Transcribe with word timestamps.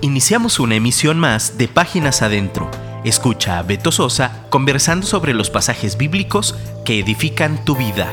Iniciamos 0.00 0.60
una 0.60 0.76
emisión 0.76 1.18
más 1.18 1.58
de 1.58 1.66
Páginas 1.66 2.22
Adentro. 2.22 2.70
Escucha 3.04 3.58
a 3.58 3.64
Beto 3.64 3.90
Sosa 3.90 4.46
conversando 4.48 5.04
sobre 5.04 5.34
los 5.34 5.50
pasajes 5.50 5.98
bíblicos 5.98 6.54
que 6.84 7.00
edifican 7.00 7.64
tu 7.64 7.74
vida. 7.74 8.08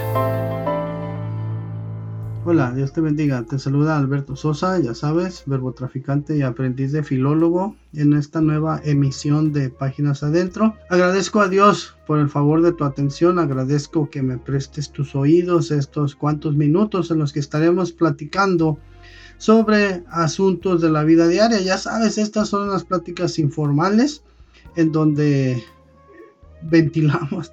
Hola, 2.44 2.72
Dios 2.72 2.92
te 2.92 3.02
bendiga. 3.02 3.44
Te 3.44 3.60
saluda 3.60 3.98
Alberto 3.98 4.36
Sosa, 4.36 4.80
ya 4.80 4.96
sabes, 4.96 5.44
verbo 5.46 5.74
traficante 5.74 6.36
y 6.36 6.42
aprendiz 6.42 6.92
de 6.92 7.04
filólogo 7.04 7.76
en 7.94 8.14
esta 8.14 8.42
nueva 8.42 8.82
emisión 8.84 9.54
de 9.54 9.70
Páginas 9.70 10.24
Adentro. 10.24 10.74
Agradezco 10.90 11.40
a 11.40 11.50
Dios 11.50 11.96
por 12.08 12.18
el 12.18 12.30
favor 12.30 12.64
de 12.64 12.74
tu 12.74 12.84
atención, 12.84 13.38
agradezco 13.38 14.10
que 14.10 14.24
me 14.24 14.40
prestes 14.40 14.92
tus 14.92 15.14
oídos 15.14 15.70
estos 15.70 16.16
cuantos 16.16 16.56
minutos 16.56 17.12
en 17.12 17.20
los 17.20 17.32
que 17.32 17.40
estaremos 17.42 17.92
platicando 17.92 18.80
sobre 19.38 20.04
asuntos 20.10 20.82
de 20.82 20.90
la 20.90 21.04
vida 21.04 21.28
diaria. 21.28 21.60
Ya 21.62 21.78
sabes, 21.78 22.18
estas 22.18 22.50
son 22.50 22.70
las 22.70 22.84
pláticas 22.84 23.40
informales 23.40 24.24
en 24.76 24.92
donde 24.92 25.64
ventilamos 26.62 27.52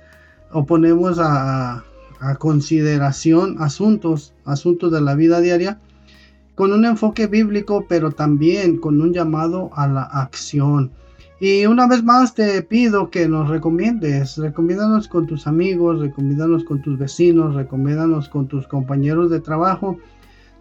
o 0.53 0.65
ponemos 0.65 1.19
a, 1.19 1.85
consideración 2.39 3.57
asuntos, 3.59 4.33
asuntos 4.45 4.93
de 4.93 5.01
la 5.01 5.17
vida 5.17 5.41
diaria 5.41 5.81
con 6.55 6.73
un 6.73 6.85
enfoque 6.85 7.27
bíblico, 7.27 7.85
pero 7.89 8.13
también 8.13 8.77
con 8.77 9.01
un 9.01 9.13
llamado 9.13 9.71
a 9.75 9.89
la 9.89 10.03
acción. 10.03 10.93
Y 11.41 11.67
una 11.67 11.89
vez 11.89 12.05
más 12.05 12.35
te 12.35 12.63
pido 12.63 13.11
que 13.11 13.27
nos 13.27 13.49
recomiendes, 13.49 14.37
recomiéndanos 14.37 15.09
con 15.09 15.27
tus 15.27 15.49
amigos, 15.49 15.99
recomiéndanos 15.99 16.63
con 16.63 16.81
tus 16.81 16.97
vecinos, 16.97 17.57
recomiéndanos 17.57 18.29
con 18.29 18.47
tus 18.47 18.69
compañeros 18.69 19.29
de 19.29 19.41
trabajo, 19.41 19.99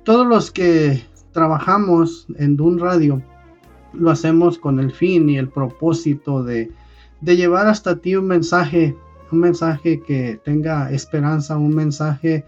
todos 0.03 0.25
los 0.25 0.49
que 0.49 1.03
trabajamos 1.31 2.27
en 2.37 2.57
Dun 2.57 2.79
Radio, 2.79 3.21
lo 3.93 4.09
hacemos 4.09 4.57
con 4.57 4.79
el 4.79 4.91
fin 4.91 5.29
y 5.29 5.37
el 5.37 5.49
propósito 5.49 6.43
de, 6.43 6.71
llevar 7.21 7.67
hasta 7.67 7.97
ti 7.97 8.15
un 8.15 8.27
mensaje, 8.27 8.95
un 9.31 9.39
mensaje 9.39 10.01
que 10.01 10.39
tenga 10.43 10.91
esperanza, 10.91 11.57
un 11.57 11.75
mensaje 11.75 12.45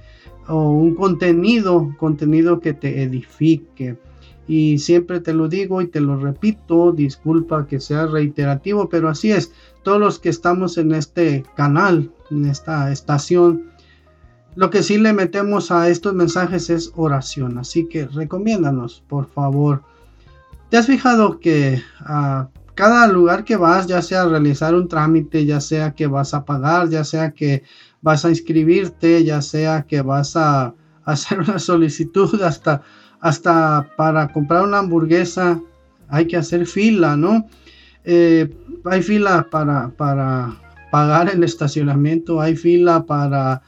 o 0.48 0.72
un 0.72 0.96
contenido, 0.96 1.94
contenido 1.98 2.60
que 2.60 2.74
te 2.74 3.04
edifique. 3.04 3.98
Y 4.46 4.80
siempre 4.80 5.22
te 5.22 5.34
lo 5.34 5.48
digo 5.48 5.82
y 5.82 5.88
te 5.88 6.02
lo 6.02 6.18
repito, 6.18 6.92
disculpa 6.92 7.66
que 7.66 7.80
sea 7.80 8.08
reiterativo, 8.08 8.90
pero 8.90 9.08
así 9.08 9.32
es. 9.32 9.54
Todos 9.84 10.02
los 10.02 10.20
que 10.20 10.28
estamos 10.28 10.78
en 10.78 10.92
este 10.92 11.46
canal, 11.56 12.12
en 12.30 12.46
esta 12.46 12.92
estación, 12.92 13.73
lo 14.56 14.70
que 14.70 14.84
sí 14.84 14.98
le 14.98 15.14
metemos 15.14 15.72
a 15.72 15.90
estos 15.90 16.14
mensajes 16.14 16.70
es 16.70 16.92
oración, 16.96 17.58
así 17.58 17.88
que 17.88 18.06
recomiéndanos, 18.08 19.04
por 19.08 19.28
favor. 19.28 19.84
¿Te 20.70 20.78
has 20.78 20.88
fijado 20.88 21.40
que 21.40 21.82
a 22.00 22.50
cada 22.76 23.08
lugar 23.08 23.44
que 23.44 23.56
vas, 23.56 23.88
ya 23.88 24.02
sea 24.02 24.26
realizar 24.26 24.74
un 24.76 24.88
trámite, 24.88 25.46
ya 25.46 25.62
sea 25.62 25.94
que 25.94 26.08
vas 26.08 26.34
a 26.34 26.46
pagar, 26.46 26.90
ya 26.90 27.04
sea 27.04 27.32
que 27.32 27.64
vas 28.02 28.26
a 28.26 28.30
inscribirte, 28.30 29.24
ya 29.24 29.42
sea 29.42 29.84
que 29.84 30.02
vas 30.02 30.36
a 30.36 30.74
hacer 31.06 31.40
una 31.40 31.60
solicitud 31.60 32.42
hasta, 32.42 32.82
hasta 33.20 33.90
para 33.96 34.32
comprar 34.32 34.64
una 34.64 34.80
hamburguesa, 34.80 35.60
hay 36.10 36.28
que 36.28 36.38
hacer 36.38 36.66
fila, 36.66 37.16
¿no? 37.18 37.48
Eh, 38.04 38.54
hay 38.86 39.02
fila 39.02 39.48
para, 39.50 39.90
para 39.90 40.56
pagar 40.92 41.30
el 41.30 41.44
estacionamiento, 41.44 42.42
hay 42.42 42.56
fila 42.56 43.06
para 43.06 43.62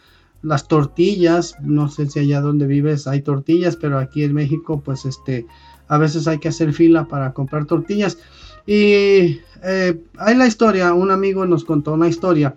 las 0.45 0.67
tortillas, 0.67 1.55
no 1.61 1.89
sé 1.89 2.07
si 2.07 2.19
allá 2.19 2.39
donde 2.39 2.67
vives 2.67 3.07
hay 3.07 3.21
tortillas, 3.21 3.75
pero 3.75 3.97
aquí 3.97 4.23
en 4.23 4.33
México 4.33 4.79
pues 4.85 5.05
este 5.05 5.47
a 5.87 5.97
veces 5.97 6.27
hay 6.27 6.37
que 6.37 6.49
hacer 6.49 6.71
fila 6.71 7.05
para 7.05 7.33
comprar 7.33 7.65
tortillas. 7.65 8.19
Y 8.67 9.39
eh, 9.63 10.03
hay 10.17 10.35
la 10.35 10.47
historia, 10.47 10.93
un 10.93 11.09
amigo 11.09 11.45
nos 11.45 11.65
contó 11.65 11.93
una 11.93 12.07
historia. 12.07 12.55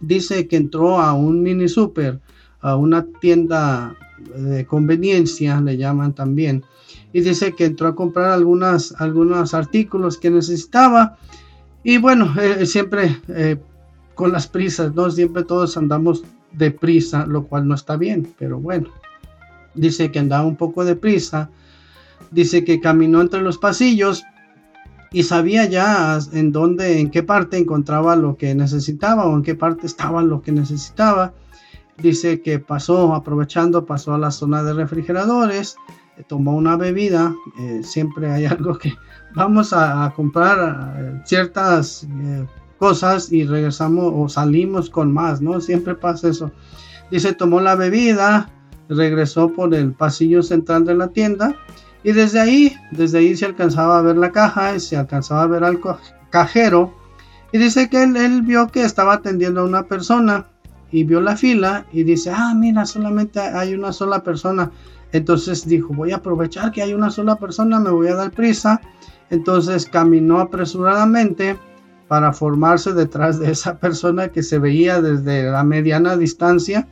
Dice 0.00 0.48
que 0.48 0.56
entró 0.56 1.00
a 1.00 1.14
un 1.14 1.42
mini 1.42 1.68
super, 1.68 2.20
a 2.60 2.76
una 2.76 3.06
tienda 3.20 3.96
de 4.36 4.66
conveniencia, 4.66 5.60
le 5.60 5.76
llaman 5.76 6.14
también. 6.14 6.64
Y 7.12 7.22
dice 7.22 7.54
que 7.54 7.66
entró 7.66 7.88
a 7.88 7.94
comprar 7.94 8.32
algunas, 8.32 8.94
algunos 8.98 9.54
artículos 9.54 10.18
que 10.18 10.30
necesitaba. 10.30 11.16
Y 11.82 11.98
bueno, 11.98 12.34
eh, 12.40 12.66
siempre 12.66 13.18
eh, 13.28 13.56
con 14.14 14.32
las 14.32 14.46
prisas, 14.46 14.94
¿no? 14.94 15.10
Siempre 15.10 15.44
todos 15.44 15.76
andamos 15.76 16.22
deprisa, 16.52 17.26
lo 17.26 17.46
cual 17.46 17.68
no 17.68 17.74
está 17.74 17.96
bien, 17.96 18.28
pero 18.38 18.58
bueno. 18.58 18.88
Dice 19.74 20.10
que 20.10 20.18
andaba 20.18 20.46
un 20.46 20.56
poco 20.56 20.84
deprisa. 20.84 21.50
Dice 22.30 22.64
que 22.64 22.80
caminó 22.80 23.20
entre 23.20 23.42
los 23.42 23.58
pasillos 23.58 24.24
y 25.12 25.22
sabía 25.22 25.64
ya 25.64 26.18
en 26.32 26.52
dónde, 26.52 27.00
en 27.00 27.10
qué 27.10 27.22
parte 27.22 27.56
encontraba 27.56 28.16
lo 28.16 28.36
que 28.36 28.54
necesitaba 28.54 29.26
o 29.26 29.34
en 29.34 29.42
qué 29.42 29.54
parte 29.54 29.86
estaba 29.86 30.22
lo 30.22 30.42
que 30.42 30.52
necesitaba. 30.52 31.32
Dice 31.96 32.42
que 32.42 32.58
pasó, 32.58 33.14
aprovechando, 33.14 33.84
pasó 33.84 34.14
a 34.14 34.18
la 34.18 34.30
zona 34.30 34.62
de 34.62 34.72
refrigeradores, 34.72 35.76
eh, 36.16 36.24
tomó 36.26 36.54
una 36.56 36.76
bebida. 36.76 37.34
Eh, 37.60 37.80
siempre 37.82 38.30
hay 38.30 38.46
algo 38.46 38.78
que 38.78 38.94
vamos 39.34 39.72
a, 39.72 40.12
comprar 40.14 40.94
eh, 40.96 41.22
ciertas 41.24 42.06
cosas 42.78 43.32
y 43.32 43.44
regresamos 43.44 44.12
o 44.14 44.28
salimos 44.28 44.90
con 44.90 45.12
más, 45.12 45.40
¿no? 45.40 45.60
Siempre 45.60 45.94
pasa 45.94 46.28
eso. 46.28 46.50
Dice, 47.10 47.32
tomó 47.32 47.60
la 47.60 47.74
bebida, 47.74 48.50
regresó 48.88 49.52
por 49.52 49.74
el 49.74 49.92
pasillo 49.92 50.42
central 50.42 50.84
de 50.84 50.94
la 50.94 51.08
tienda 51.08 51.56
y 52.04 52.12
desde 52.12 52.40
ahí, 52.40 52.74
desde 52.92 53.18
ahí 53.18 53.36
se 53.36 53.46
alcanzaba 53.46 53.98
a 53.98 54.02
ver 54.02 54.16
la 54.16 54.32
caja 54.32 54.74
y 54.74 54.80
se 54.80 54.96
alcanzaba 54.96 55.42
a 55.42 55.46
ver 55.46 55.64
al 55.64 55.80
cajero. 56.30 56.94
Y 57.52 57.58
dice 57.58 57.88
que 57.88 58.02
él, 58.02 58.16
él 58.16 58.42
vio 58.42 58.68
que 58.68 58.82
estaba 58.82 59.14
atendiendo 59.14 59.60
a 59.60 59.64
una 59.64 59.84
persona 59.84 60.46
y 60.90 61.04
vio 61.04 61.20
la 61.20 61.36
fila 61.36 61.86
y 61.92 62.04
dice, 62.04 62.30
ah, 62.30 62.54
mira, 62.54 62.86
solamente 62.86 63.40
hay 63.40 63.74
una 63.74 63.92
sola 63.92 64.22
persona. 64.22 64.70
Entonces 65.12 65.66
dijo, 65.66 65.94
voy 65.94 66.12
a 66.12 66.16
aprovechar 66.16 66.72
que 66.72 66.82
hay 66.82 66.92
una 66.92 67.10
sola 67.10 67.36
persona, 67.36 67.80
me 67.80 67.90
voy 67.90 68.08
a 68.08 68.14
dar 68.14 68.30
prisa. 68.30 68.80
Entonces 69.30 69.86
caminó 69.86 70.40
apresuradamente 70.40 71.58
para 72.08 72.32
formarse 72.32 72.94
detrás 72.94 73.38
de 73.38 73.50
esa 73.50 73.78
persona 73.78 74.28
que 74.28 74.42
se 74.42 74.58
veía 74.58 75.00
desde 75.00 75.50
la 75.50 75.62
mediana 75.62 76.16
distancia. 76.16 76.88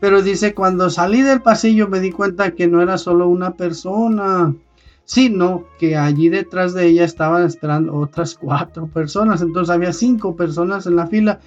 Pero 0.00 0.22
dice, 0.22 0.54
cuando 0.54 0.90
salí 0.90 1.22
del 1.22 1.42
pasillo 1.42 1.88
me 1.88 2.00
di 2.00 2.12
cuenta 2.12 2.52
que 2.52 2.68
no 2.68 2.80
era 2.80 2.98
solo 2.98 3.28
una 3.28 3.54
persona, 3.54 4.54
sino 5.04 5.64
que 5.78 5.96
allí 5.96 6.28
detrás 6.28 6.72
de 6.72 6.86
ella 6.86 7.04
estaban 7.04 7.44
esperando 7.44 7.94
otras 7.94 8.34
cuatro 8.34 8.86
personas. 8.86 9.42
Entonces 9.42 9.74
había 9.74 9.92
cinco 9.92 10.36
personas 10.36 10.86
en 10.86 10.96
la 10.96 11.06
fila. 11.06 11.40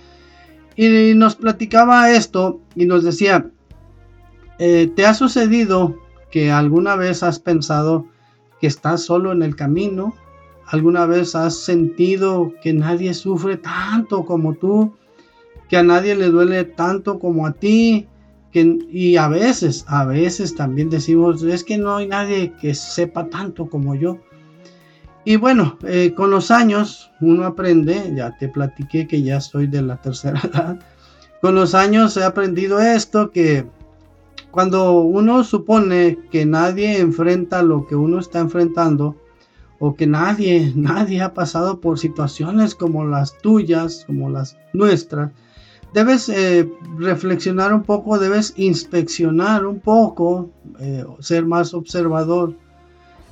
Y 0.76 1.14
nos 1.16 1.36
platicaba 1.36 2.12
esto 2.12 2.60
y 2.76 2.86
nos 2.86 3.04
decía, 3.04 3.50
eh, 4.60 4.92
¿te 4.96 5.06
ha 5.06 5.14
sucedido 5.14 5.98
que 6.32 6.52
alguna 6.52 6.96
vez 6.96 7.22
has 7.22 7.40
pensado 7.40 8.08
que 8.60 8.68
estás 8.68 9.04
solo 9.04 9.32
en 9.32 9.44
el 9.44 9.56
camino? 9.56 10.16
¿Alguna 10.68 11.06
vez 11.06 11.36
has 11.36 11.58
sentido 11.58 12.54
que 12.62 12.74
nadie 12.74 13.14
sufre 13.14 13.58
tanto 13.58 14.26
como 14.26 14.54
tú? 14.56 14.94
Que 15.70 15.78
a 15.78 15.84
nadie 15.84 16.16
le 16.16 16.28
duele 16.28 16.64
tanto 16.64 17.20
como 17.20 17.46
a 17.46 17.54
ti. 17.54 18.08
Que, 18.52 18.80
y 18.90 19.18
a 19.18 19.28
veces, 19.28 19.84
a 19.88 20.06
veces 20.06 20.56
también 20.56 20.90
decimos, 20.90 21.42
es 21.44 21.64
que 21.64 21.78
no 21.78 21.96
hay 21.96 22.08
nadie 22.08 22.54
que 22.62 22.76
sepa 22.76 23.28
tanto 23.30 23.68
como 23.68 23.96
yo. 23.96 24.20
Y 25.26 25.38
bueno, 25.38 25.78
eh, 25.88 26.14
con 26.16 26.32
los 26.32 26.52
años 26.52 27.12
uno 27.22 27.46
aprende, 27.46 28.14
ya 28.16 28.38
te 28.38 28.50
platiqué 28.50 29.08
que 29.08 29.22
ya 29.22 29.40
soy 29.40 29.68
de 29.68 29.82
la 29.82 29.98
tercera 29.98 30.42
edad, 30.44 30.80
con 31.42 31.56
los 31.56 31.76
años 31.76 32.16
he 32.18 32.24
aprendido 32.24 32.80
esto, 32.80 33.32
que 33.32 33.66
cuando 34.52 35.02
uno 35.02 35.44
supone 35.44 36.20
que 36.30 36.46
nadie 36.46 37.00
enfrenta 37.00 37.64
lo 37.64 37.88
que 37.88 37.96
uno 37.96 38.20
está 38.20 38.40
enfrentando, 38.40 39.16
o 39.86 39.96
que 39.98 40.08
nadie, 40.08 40.72
nadie 40.78 41.22
ha 41.22 41.34
pasado 41.34 41.82
por 41.82 42.00
situaciones 42.00 42.74
como 42.74 43.06
las 43.06 43.38
tuyas, 43.40 44.06
como 44.08 44.30
las 44.30 44.58
nuestras, 44.72 45.32
debes 45.94 46.30
eh, 46.30 46.72
reflexionar 46.98 47.74
un 47.74 47.84
poco, 47.84 48.18
debes 48.18 48.54
inspeccionar 48.56 49.66
un 49.66 49.82
poco, 49.82 50.52
eh, 50.80 51.04
ser 51.20 51.46
más 51.46 51.74
observador 51.74 52.56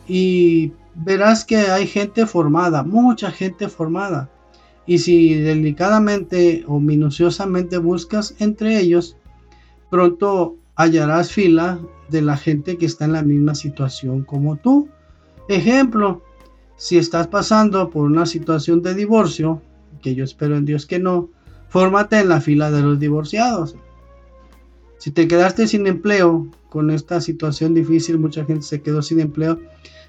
y 0.09 0.73
verás 0.93 1.45
que 1.45 1.55
hay 1.55 1.87
gente 1.87 2.25
formada, 2.25 2.83
mucha 2.83 3.31
gente 3.31 3.69
formada. 3.69 4.29
Y 4.85 4.97
si 4.97 5.35
delicadamente 5.35 6.65
o 6.67 6.81
minuciosamente 6.81 7.77
buscas 7.77 8.35
entre 8.39 8.77
ellos, 8.77 9.15
pronto 9.89 10.57
hallarás 10.75 11.31
fila 11.31 11.79
de 12.09 12.21
la 12.21 12.35
gente 12.35 12.77
que 12.77 12.87
está 12.87 13.05
en 13.05 13.13
la 13.13 13.23
misma 13.23 13.55
situación 13.55 14.23
como 14.23 14.57
tú. 14.57 14.89
Ejemplo, 15.47 16.21
si 16.81 16.97
estás 16.97 17.27
pasando 17.27 17.91
por 17.91 18.07
una 18.07 18.25
situación 18.25 18.81
de 18.81 18.95
divorcio, 18.95 19.61
que 20.01 20.15
yo 20.15 20.23
espero 20.23 20.57
en 20.57 20.65
Dios 20.65 20.87
que 20.87 20.97
no, 20.97 21.29
fórmate 21.69 22.17
en 22.17 22.27
la 22.27 22.41
fila 22.41 22.71
de 22.71 22.81
los 22.81 22.99
divorciados. 22.99 23.75
Si 24.97 25.11
te 25.11 25.27
quedaste 25.27 25.67
sin 25.67 25.85
empleo, 25.85 26.47
con 26.69 26.89
esta 26.89 27.21
situación 27.21 27.75
difícil, 27.75 28.17
mucha 28.17 28.45
gente 28.45 28.63
se 28.63 28.81
quedó 28.81 29.03
sin 29.03 29.19
empleo. 29.19 29.59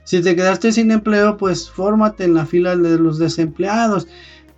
Si 0.05 0.23
te 0.23 0.35
quedaste 0.35 0.73
sin 0.73 0.91
empleo, 0.91 1.37
pues 1.37 1.69
fórmate 1.69 2.25
en 2.25 2.33
la 2.33 2.47
fila 2.47 2.75
de 2.75 2.99
los 2.99 3.19
desempleados. 3.19 4.09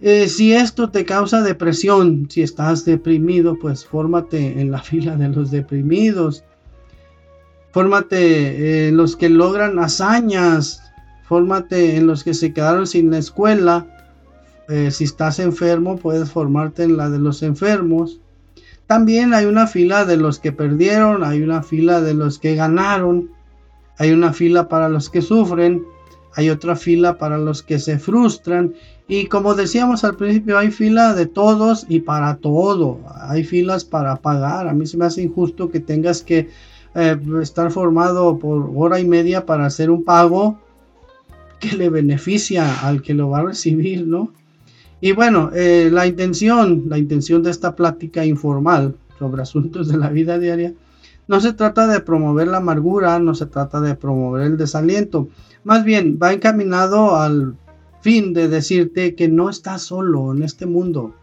Eh, 0.00 0.28
si 0.28 0.52
esto 0.52 0.90
te 0.90 1.04
causa 1.04 1.42
depresión, 1.42 2.28
si 2.30 2.42
estás 2.42 2.84
deprimido, 2.84 3.58
pues 3.58 3.84
fórmate 3.84 4.60
en 4.60 4.70
la 4.70 4.80
fila 4.82 5.16
de 5.16 5.30
los 5.30 5.50
deprimidos. 5.50 6.44
Fórmate 7.72 8.86
en 8.86 8.96
los 8.96 9.16
que 9.16 9.28
logran 9.28 9.80
hazañas. 9.80 10.83
Fórmate 11.24 11.96
en 11.96 12.06
los 12.06 12.24
que 12.24 12.34
se 12.34 12.52
quedaron 12.52 12.86
sin 12.86 13.10
la 13.10 13.18
escuela. 13.18 13.86
Eh, 14.68 14.90
si 14.90 15.04
estás 15.04 15.38
enfermo, 15.38 15.96
puedes 15.96 16.30
formarte 16.30 16.84
en 16.84 16.96
la 16.96 17.10
de 17.10 17.18
los 17.18 17.42
enfermos. 17.42 18.20
También 18.86 19.32
hay 19.32 19.46
una 19.46 19.66
fila 19.66 20.04
de 20.04 20.16
los 20.16 20.38
que 20.38 20.52
perdieron, 20.52 21.24
hay 21.24 21.42
una 21.42 21.62
fila 21.62 22.00
de 22.02 22.14
los 22.14 22.38
que 22.38 22.54
ganaron, 22.54 23.30
hay 23.98 24.12
una 24.12 24.32
fila 24.32 24.68
para 24.68 24.90
los 24.90 25.08
que 25.08 25.22
sufren, 25.22 25.84
hay 26.36 26.50
otra 26.50 26.76
fila 26.76 27.16
para 27.16 27.38
los 27.38 27.62
que 27.62 27.78
se 27.78 27.98
frustran 27.98 28.74
y 29.06 29.26
como 29.26 29.54
decíamos 29.54 30.04
al 30.04 30.16
principio 30.16 30.58
hay 30.58 30.70
fila 30.70 31.14
de 31.14 31.26
todos 31.26 31.86
y 31.88 32.00
para 32.00 32.36
todo, 32.36 33.00
hay 33.28 33.44
filas 33.44 33.84
para 33.84 34.16
pagar, 34.16 34.66
a 34.68 34.72
mí 34.72 34.86
se 34.86 34.96
me 34.96 35.04
hace 35.04 35.22
injusto 35.22 35.70
que 35.70 35.80
tengas 35.80 36.22
que 36.22 36.48
eh, 36.94 37.16
estar 37.40 37.70
formado 37.70 38.38
por 38.38 38.70
hora 38.74 38.98
y 38.98 39.06
media 39.06 39.46
para 39.46 39.66
hacer 39.66 39.90
un 39.90 40.04
pago 40.04 40.58
que 41.64 41.76
le 41.76 41.88
beneficia 41.88 42.86
al 42.86 43.02
que 43.02 43.14
lo 43.14 43.30
va 43.30 43.38
a 43.38 43.44
recibir, 43.44 44.06
¿no? 44.06 44.32
Y 45.00 45.12
bueno, 45.12 45.50
eh, 45.54 45.90
la 45.92 46.06
intención, 46.06 46.84
la 46.88 46.98
intención 46.98 47.42
de 47.42 47.50
esta 47.50 47.74
plática 47.74 48.24
informal 48.24 48.94
sobre 49.18 49.42
asuntos 49.42 49.88
de 49.88 49.98
la 49.98 50.08
vida 50.08 50.38
diaria, 50.38 50.74
no 51.26 51.40
se 51.40 51.52
trata 51.52 51.86
de 51.86 52.00
promover 52.00 52.48
la 52.48 52.58
amargura, 52.58 53.18
no 53.18 53.34
se 53.34 53.46
trata 53.46 53.80
de 53.80 53.94
promover 53.94 54.46
el 54.46 54.56
desaliento, 54.56 55.28
más 55.62 55.84
bien 55.84 56.18
va 56.22 56.32
encaminado 56.32 57.16
al 57.16 57.56
fin 58.00 58.34
de 58.34 58.48
decirte 58.48 59.14
que 59.14 59.28
no 59.28 59.48
estás 59.48 59.82
solo 59.82 60.34
en 60.34 60.42
este 60.42 60.66
mundo. 60.66 61.14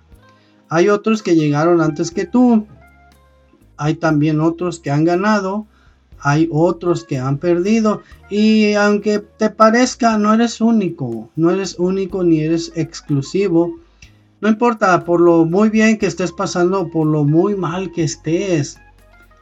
Hay 0.69 0.89
otros 0.89 1.21
que 1.21 1.35
llegaron 1.35 1.81
antes 1.81 2.11
que 2.11 2.25
tú, 2.25 2.65
hay 3.77 3.95
también 3.95 4.41
otros 4.41 4.79
que 4.79 4.89
han 4.89 5.05
ganado, 5.05 5.67
hay 6.21 6.47
otros 6.51 7.03
que 7.03 7.17
han 7.17 7.37
perdido 7.37 8.03
y 8.29 8.73
aunque 8.73 9.19
te 9.19 9.49
parezca 9.49 10.17
no 10.17 10.33
eres 10.33 10.61
único, 10.61 11.29
no 11.35 11.51
eres 11.51 11.77
único 11.79 12.23
ni 12.23 12.41
eres 12.41 12.71
exclusivo. 12.75 13.79
No 14.39 14.49
importa 14.49 15.03
por 15.03 15.19
lo 15.19 15.45
muy 15.45 15.69
bien 15.69 15.97
que 15.97 16.07
estés 16.07 16.31
pasando, 16.31 16.89
por 16.89 17.07
lo 17.07 17.23
muy 17.23 17.55
mal 17.55 17.91
que 17.91 18.03
estés. 18.03 18.79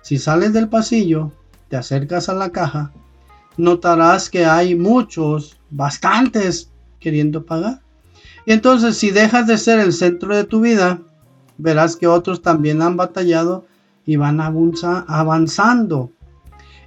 Si 0.01 0.17
sales 0.17 0.53
del 0.53 0.69
pasillo, 0.69 1.31
te 1.67 1.77
acercas 1.77 2.29
a 2.29 2.33
la 2.33 2.51
caja, 2.51 2.91
notarás 3.57 4.29
que 4.29 4.45
hay 4.45 4.75
muchos, 4.75 5.57
bastantes, 5.69 6.69
queriendo 6.99 7.45
pagar. 7.45 7.81
Y 8.45 8.53
entonces 8.53 8.97
si 8.97 9.11
dejas 9.11 9.47
de 9.47 9.57
ser 9.57 9.79
el 9.79 9.93
centro 9.93 10.35
de 10.35 10.45
tu 10.45 10.61
vida, 10.61 11.01
verás 11.57 11.95
que 11.97 12.07
otros 12.07 12.41
también 12.41 12.81
han 12.81 12.97
batallado 12.97 13.65
y 14.05 14.15
van 14.15 14.39
avanzando 14.41 16.11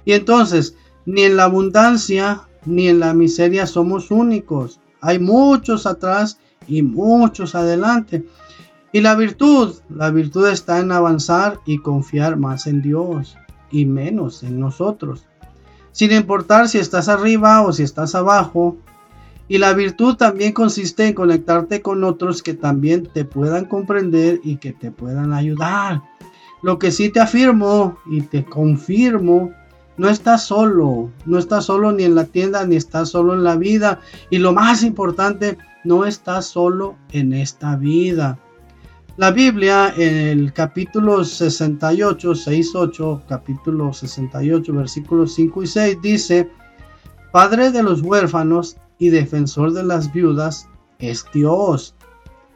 y 0.05 0.13
entonces, 0.13 0.75
ni 1.05 1.23
en 1.23 1.37
la 1.37 1.45
abundancia 1.45 2.47
ni 2.65 2.87
en 2.87 2.99
la 2.99 3.13
miseria 3.13 3.67
somos 3.67 4.11
únicos. 4.11 4.79
Hay 5.01 5.19
muchos 5.19 5.85
atrás 5.85 6.39
y 6.67 6.81
muchos 6.81 7.55
adelante. 7.55 8.25
Y 8.91 9.01
la 9.01 9.15
virtud, 9.15 9.75
la 9.89 10.11
virtud 10.11 10.47
está 10.47 10.79
en 10.79 10.91
avanzar 10.91 11.59
y 11.65 11.79
confiar 11.79 12.37
más 12.37 12.67
en 12.67 12.81
Dios 12.81 13.37
y 13.71 13.85
menos 13.85 14.43
en 14.43 14.59
nosotros. 14.59 15.25
Sin 15.91 16.11
importar 16.11 16.69
si 16.69 16.77
estás 16.77 17.09
arriba 17.09 17.61
o 17.61 17.73
si 17.73 17.83
estás 17.83 18.15
abajo. 18.15 18.77
Y 19.49 19.57
la 19.57 19.73
virtud 19.73 20.15
también 20.15 20.53
consiste 20.53 21.07
en 21.07 21.13
conectarte 21.13 21.81
con 21.81 22.03
otros 22.03 22.41
que 22.41 22.53
también 22.53 23.09
te 23.13 23.25
puedan 23.25 23.65
comprender 23.65 24.39
y 24.43 24.55
que 24.57 24.71
te 24.71 24.89
puedan 24.89 25.33
ayudar. 25.33 26.01
Lo 26.61 26.79
que 26.79 26.91
sí 26.91 27.09
te 27.09 27.19
afirmo 27.19 27.97
y 28.09 28.21
te 28.21 28.45
confirmo 28.45 29.51
no 29.97 30.09
estás 30.09 30.45
solo, 30.45 31.11
no 31.25 31.37
estás 31.37 31.65
solo 31.65 31.91
ni 31.91 32.03
en 32.03 32.15
la 32.15 32.25
tienda, 32.25 32.65
ni 32.65 32.75
estás 32.75 33.09
solo 33.09 33.33
en 33.33 33.43
la 33.43 33.55
vida. 33.55 33.99
Y 34.29 34.39
lo 34.39 34.53
más 34.53 34.83
importante, 34.83 35.57
no 35.83 36.05
estás 36.05 36.45
solo 36.45 36.95
en 37.11 37.33
esta 37.33 37.75
vida. 37.75 38.39
La 39.17 39.29
Biblia 39.29 39.93
en 39.95 40.15
el 40.15 40.53
capítulo 40.53 41.23
68, 41.23 42.33
6, 42.33 42.71
8, 42.73 43.23
capítulo 43.27 43.93
68, 43.93 44.73
versículos 44.73 45.35
5 45.35 45.63
y 45.63 45.67
6 45.67 46.01
dice, 46.01 46.49
Padre 47.31 47.71
de 47.71 47.83
los 47.83 48.01
huérfanos 48.01 48.77
y 48.97 49.09
defensor 49.09 49.73
de 49.73 49.83
las 49.83 50.11
viudas 50.11 50.67
es 50.97 51.25
Dios 51.31 51.95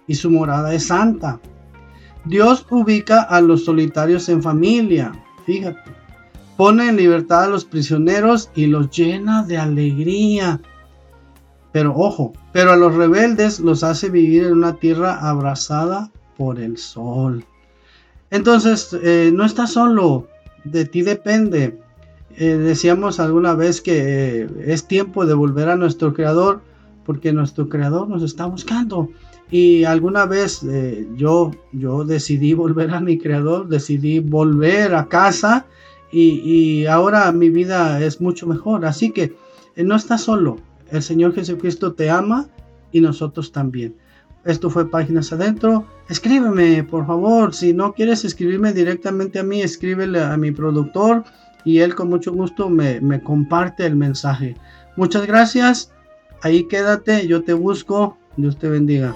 y 0.08 0.16
su 0.16 0.32
morada 0.32 0.74
es 0.74 0.88
santa. 0.88 1.40
Dios 2.26 2.66
ubica 2.72 3.22
a 3.22 3.40
los 3.40 3.66
solitarios 3.66 4.28
en 4.28 4.42
familia, 4.42 5.12
fíjate 5.46 5.98
pone 6.58 6.90
en 6.90 6.98
libertad 6.98 7.46
a 7.46 7.50
los 7.50 7.66
prisioneros 7.66 8.50
y 8.56 8.66
los 8.66 8.90
llena 8.90 9.44
de 9.44 9.58
alegría. 9.58 10.60
Pero 11.72 11.94
ojo, 11.96 12.34
pero 12.52 12.72
a 12.72 12.76
los 12.76 12.96
rebeldes 12.96 13.60
los 13.60 13.84
hace 13.84 14.10
vivir 14.10 14.46
en 14.46 14.54
una 14.54 14.74
tierra 14.78 15.30
abrazada 15.30 16.12
por 16.36 16.60
el 16.60 16.78
sol. 16.78 17.46
Entonces, 18.32 18.98
eh, 19.04 19.32
no 19.34 19.46
estás 19.46 19.74
solo, 19.74 20.28
de 20.64 20.86
ti 20.86 21.04
depende. 21.04 21.80
Eh, 22.36 22.56
decíamos 22.56 23.20
alguna 23.20 23.54
vez 23.54 23.80
que 23.82 24.42
eh, 24.42 24.50
es 24.66 24.88
tiempo 24.88 25.26
de 25.26 25.34
volver 25.34 25.70
a 25.70 25.76
nuestro 25.76 26.14
creador 26.14 26.62
porque 27.06 27.32
nuestro 27.32 27.70
creador 27.70 28.10
nos 28.10 28.24
está 28.24 28.48
buscando. 28.48 29.10
Y 29.50 29.86
alguna 29.86 30.26
vez 30.26 30.66
yo, 31.16 31.52
yo 31.72 32.04
decidí 32.04 32.54
volver 32.54 32.94
a 32.94 33.00
mi 33.00 33.18
creador, 33.18 33.70
decidí 33.70 34.20
volver 34.20 34.94
a 34.94 35.08
casa 35.08 35.66
y, 36.12 36.86
ahora 36.86 37.32
mi 37.32 37.50
vida 37.50 38.04
es 38.04 38.22
mucho 38.22 38.48
mejor. 38.48 38.86
Así 38.86 39.12
que 39.12 39.36
eh, 39.76 39.84
no 39.84 39.96
estás 39.96 40.22
solo. 40.22 40.58
El 40.92 41.04
Señor 41.04 41.34
Jesucristo 41.34 41.94
te 41.94 42.10
ama 42.10 42.48
y 42.92 43.02
nosotros 43.02 43.52
también. 43.52 43.96
Esto 44.46 44.70
fue 44.70 44.90
Páginas 44.90 45.34
Adentro. 45.34 45.86
Escríbeme, 46.10 46.84
por 46.84 47.06
favor. 47.06 47.54
Si 47.54 47.74
no 47.74 47.94
quieres 47.94 48.24
escribirme 48.24 48.72
directamente 48.72 49.40
a 49.40 49.44
mí, 49.44 49.62
escríbele 49.62 50.22
a 50.22 50.38
mi 50.38 50.52
productor 50.52 51.26
y 51.66 51.80
él 51.80 51.96
con 51.96 52.08
mucho 52.08 52.32
gusto 52.32 52.70
me, 52.70 53.02
me 53.02 53.22
comparte 53.22 53.86
el 53.86 53.98
mensaje. 53.98 54.56
Muchas 54.96 55.28
gracias. 55.28 55.92
Ahí 56.42 56.68
quédate, 56.68 57.28
yo 57.28 57.44
te 57.44 57.54
busco. 57.54 58.18
Dios 58.38 58.58
te 58.58 58.70
bendiga. 58.70 59.16